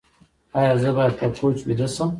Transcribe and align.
ایا 0.59 0.73
زه 0.81 0.89
باید 0.97 1.13
په 1.19 1.27
کوچ 1.37 1.57
ویده 1.67 1.87
شم؟ 1.95 2.09